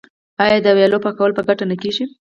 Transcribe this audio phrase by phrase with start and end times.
[0.43, 2.05] آیا د ویالو پاکول په ګډه نه کیږي؟